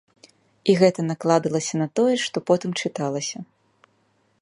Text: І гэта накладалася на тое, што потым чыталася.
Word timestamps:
І 0.71 0.73
гэта 0.81 1.05
накладалася 1.09 1.75
на 1.83 1.87
тое, 1.99 2.15
што 2.25 2.37
потым 2.51 2.71
чыталася. 2.85 3.37